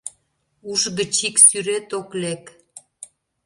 Уш 0.71 0.81
гыч 0.97 1.15
ик 1.27 1.35
сӱрет 1.45 1.89
ок 1.99 2.09
лек: 2.21 2.43